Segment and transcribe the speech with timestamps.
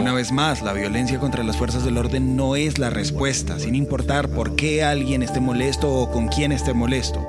[0.00, 3.74] Una vez más, la violencia contra las fuerzas del orden no es la respuesta, sin
[3.74, 7.22] importar por qué alguien esté molesto o con quién esté molesto.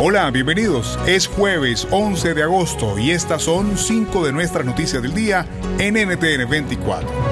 [0.00, 0.98] Hola, bienvenidos.
[1.06, 5.46] Es jueves 11 de agosto y estas son cinco de nuestras noticias del día
[5.78, 7.31] en NTN 24.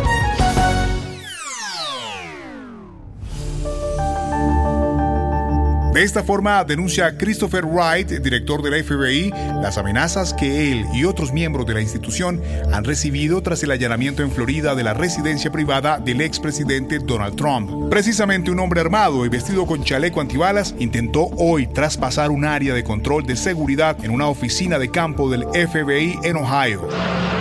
[6.00, 9.30] De esta forma, denuncia Christopher Wright, director de la FBI,
[9.60, 14.22] las amenazas que él y otros miembros de la institución han recibido tras el allanamiento
[14.22, 17.90] en Florida de la residencia privada del expresidente Donald Trump.
[17.90, 22.82] Precisamente un hombre armado y vestido con chaleco antibalas intentó hoy traspasar un área de
[22.82, 26.88] control de seguridad en una oficina de campo del FBI en Ohio.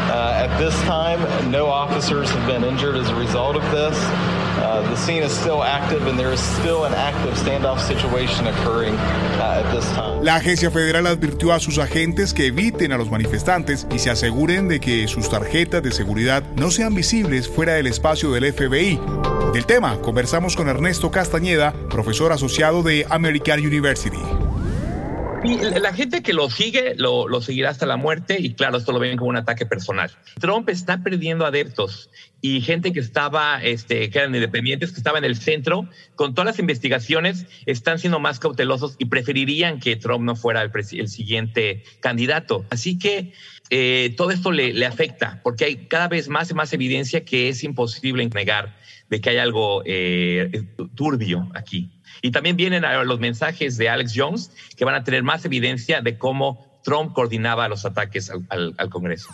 [0.09, 4.38] Uh, at this time, no officers have been injured as a result of this.
[4.59, 8.93] Uh, the scene is still active and there is still an active standoff situation occurring
[8.95, 10.23] uh, at this time.
[10.23, 14.67] La agencia federal advirtió a sus agentes que eviten a los manifestantes y se aseguren
[14.67, 18.99] de que sus tarjetas de seguridad no sean visibles fuera del espacio del FBI.
[19.53, 24.19] Del tema conversamos con Ernesto Castañeda, profesor asociado de American University.
[25.43, 29.17] La gente que lo sigue lo, seguirá hasta la muerte y claro, esto lo ven
[29.17, 30.11] como un ataque personal.
[30.39, 32.09] Trump está perdiendo adeptos
[32.41, 36.47] y gente que estaba, este, que eran independientes, que estaba en el centro, con todas
[36.47, 41.83] las investigaciones, están siendo más cautelosos y preferirían que Trump no fuera el, el siguiente
[42.01, 42.65] candidato.
[42.69, 43.33] Así que
[43.69, 47.63] eh, todo esto le, afecta, porque hay cada vez más y más evidencia que es
[47.63, 48.75] imposible negar
[49.09, 50.63] de que hay algo eh,
[50.95, 51.91] turbio aquí.
[52.21, 56.17] Y también vienen los mensajes de Alex Jones que van a tener más evidencia de
[56.17, 59.29] cómo Trump coordinaba los ataques al, al, al Congreso.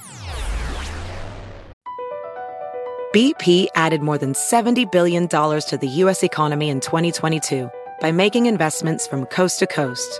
[3.14, 6.22] BP added more than $70 billion to the U.S.
[6.22, 7.70] economy in 2022
[8.02, 10.20] by making investments from coast to coast.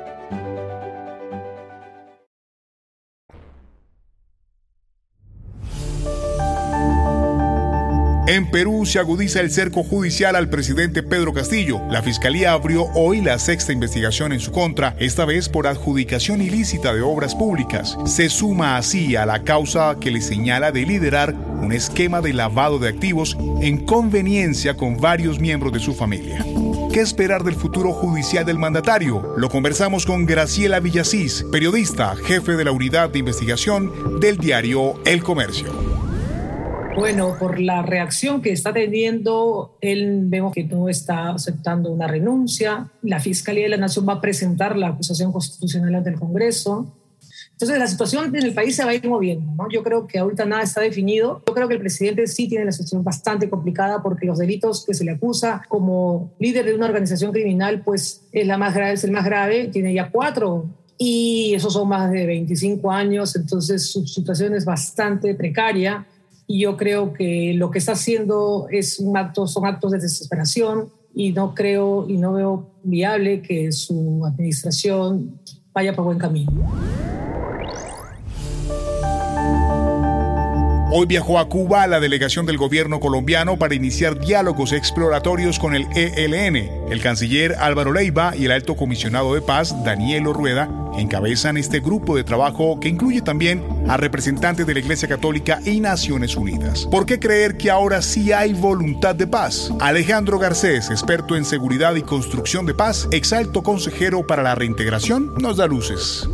[8.31, 11.81] En Perú se agudiza el cerco judicial al presidente Pedro Castillo.
[11.89, 16.93] La fiscalía abrió hoy la sexta investigación en su contra, esta vez por adjudicación ilícita
[16.93, 17.97] de obras públicas.
[18.05, 22.79] Se suma así a la causa que le señala de liderar un esquema de lavado
[22.79, 26.45] de activos en conveniencia con varios miembros de su familia.
[26.93, 29.33] ¿Qué esperar del futuro judicial del mandatario?
[29.35, 35.21] Lo conversamos con Graciela Villasís, periodista, jefe de la unidad de investigación del diario El
[35.21, 36.00] Comercio.
[36.95, 42.91] Bueno, por la reacción que está teniendo, él vemos que no está aceptando una renuncia.
[43.01, 46.93] La Fiscalía de la Nación va a presentar la acusación constitucional ante el Congreso.
[47.53, 49.53] Entonces, la situación en el país se va a ir moviendo.
[49.55, 49.69] ¿no?
[49.69, 51.41] Yo creo que ahorita nada está definido.
[51.47, 54.93] Yo creo que el presidente sí tiene la situación bastante complicada porque los delitos que
[54.93, 59.03] se le acusa como líder de una organización criminal, pues es, la más grave, es
[59.05, 59.69] el más grave.
[59.71, 60.65] Tiene ya cuatro
[60.97, 63.35] y esos son más de 25 años.
[63.35, 66.05] Entonces, su situación es bastante precaria
[66.51, 70.89] y yo creo que lo que está haciendo es un acto, son actos de desesperación
[71.15, 75.39] y no creo y no veo viable que su administración
[75.71, 76.51] vaya por buen camino.
[80.93, 85.87] Hoy viajó a Cuba la delegación del gobierno colombiano para iniciar diálogos exploratorios con el
[85.95, 86.91] ELN.
[86.91, 92.15] El canciller Álvaro Leiva y el alto comisionado de paz, Daniel Rueda, encabezan este grupo
[92.15, 96.87] de trabajo que incluye también a representantes de la Iglesia Católica y Naciones Unidas.
[96.89, 99.71] ¿Por qué creer que ahora sí hay voluntad de paz?
[99.79, 105.57] Alejandro Garcés, experto en seguridad y construcción de paz, exalto consejero para la reintegración, nos
[105.57, 106.27] da luces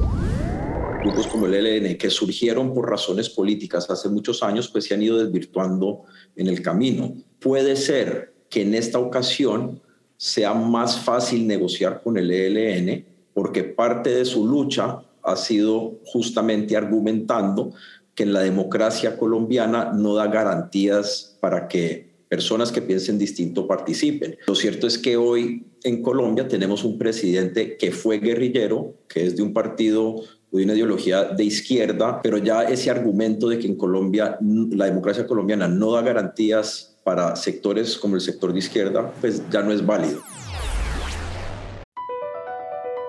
[1.08, 5.02] grupos como el ELN, que surgieron por razones políticas hace muchos años, pues se han
[5.02, 6.04] ido desvirtuando
[6.36, 7.14] en el camino.
[7.40, 9.82] Puede ser que en esta ocasión
[10.18, 13.06] sea más fácil negociar con el ELN
[13.38, 17.72] porque parte de su lucha ha sido justamente argumentando
[18.16, 24.38] que en la democracia colombiana no da garantías para que personas que piensen distinto participen.
[24.48, 29.36] Lo cierto es que hoy en Colombia tenemos un presidente que fue guerrillero, que es
[29.36, 30.16] de un partido
[30.52, 35.28] de una ideología de izquierda, pero ya ese argumento de que en Colombia la democracia
[35.28, 39.86] colombiana no da garantías para sectores como el sector de izquierda, pues ya no es
[39.86, 40.24] válido.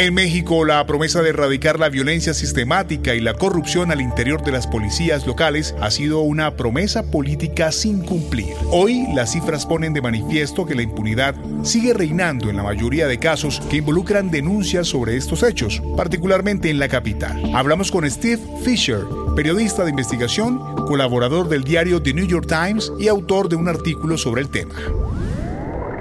[0.00, 4.50] En México, la promesa de erradicar la violencia sistemática y la corrupción al interior de
[4.50, 8.54] las policías locales ha sido una promesa política sin cumplir.
[8.70, 13.18] Hoy, las cifras ponen de manifiesto que la impunidad sigue reinando en la mayoría de
[13.18, 17.54] casos que involucran denuncias sobre estos hechos, particularmente en la capital.
[17.54, 19.00] Hablamos con Steve Fisher,
[19.36, 24.16] periodista de investigación, colaborador del diario The New York Times y autor de un artículo
[24.16, 24.76] sobre el tema.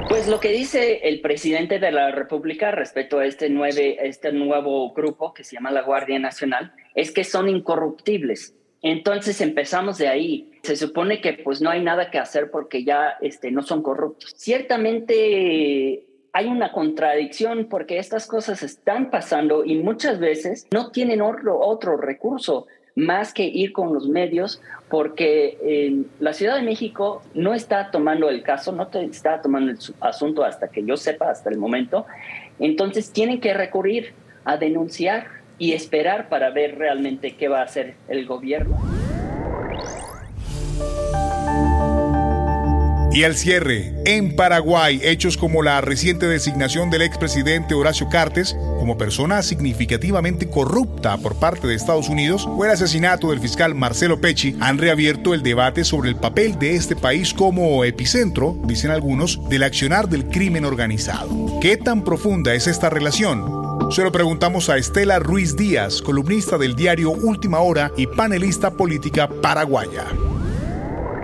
[0.09, 4.91] Pues lo que dice el presidente de la República respecto a este, nueve, este nuevo
[4.91, 8.55] grupo que se llama la Guardia Nacional es que son incorruptibles.
[8.81, 10.51] Entonces empezamos de ahí.
[10.63, 14.33] Se supone que pues no hay nada que hacer porque ya este, no son corruptos.
[14.35, 21.59] Ciertamente hay una contradicción porque estas cosas están pasando y muchas veces no tienen otro,
[21.59, 22.65] otro recurso
[22.99, 28.29] más que ir con los medios, porque en la Ciudad de México no está tomando
[28.29, 32.05] el caso, no está tomando el asunto hasta que yo sepa, hasta el momento.
[32.59, 34.13] Entonces tienen que recurrir
[34.45, 38.98] a denunciar y esperar para ver realmente qué va a hacer el gobierno.
[43.11, 48.99] Y al cierre, en Paraguay, hechos como la reciente designación del expresidente Horacio Cartes como
[48.99, 54.55] persona significativamente corrupta por parte de Estados Unidos o el asesinato del fiscal Marcelo Pecci
[54.59, 59.63] han reabierto el debate sobre el papel de este país como epicentro, dicen algunos, del
[59.63, 61.59] accionar del crimen organizado.
[61.61, 63.59] ¿Qué tan profunda es esta relación?
[63.91, 69.27] Se lo preguntamos a Estela Ruiz Díaz, columnista del diario Última Hora y panelista política
[69.41, 70.05] paraguaya.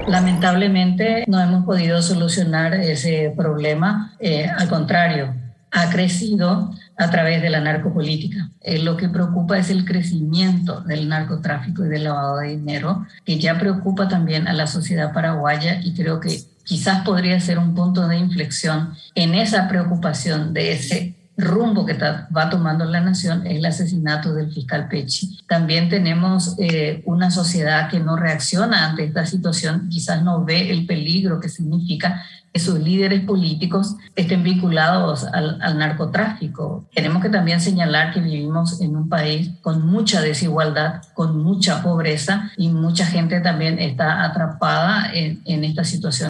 [0.08, 5.34] Lamentablemente no hemos podido solucionar ese problema, eh, al contrario,
[5.72, 8.52] ha crecido a través de la narcopolítica.
[8.62, 13.40] Eh, lo que preocupa es el crecimiento del narcotráfico y del lavado de dinero, que
[13.40, 18.08] ya preocupa también a la sociedad paraguaya y creo que quizás podría ser un punto
[18.08, 23.66] de inflexión en esa preocupación de ese rumbo que va tomando la nación es el
[23.66, 25.40] asesinato del fiscal Pecci.
[25.48, 30.86] También tenemos eh, una sociedad que no reacciona ante esta situación, quizás no ve el
[30.86, 32.24] peligro que significa
[32.54, 36.88] que sus líderes políticos estén vinculados al, al narcotráfico.
[36.96, 42.52] Tenemos que también señalar que vivimos en un país con mucha desigualdad, con mucha pobreza
[42.56, 46.30] y mucha gente también está atrapada en, en esta situación.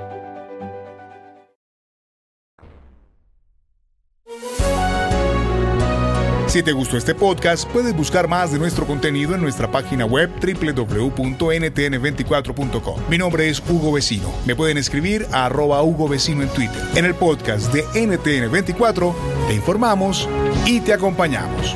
[6.51, 10.29] Si te gustó este podcast, puedes buscar más de nuestro contenido en nuestra página web
[10.41, 12.99] www.ntn24.com.
[13.09, 14.29] Mi nombre es Hugo Vecino.
[14.45, 16.83] Me pueden escribir a arroba Hugo Vecino en Twitter.
[16.95, 19.13] En el podcast de NTN24
[19.47, 20.27] te informamos
[20.65, 21.73] y te acompañamos.